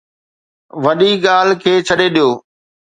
وڏي 0.83 1.11
ڳالهه 1.25 1.55
کي 1.61 1.73
ڇڏي 1.87 2.07
ڏيو. 2.15 2.29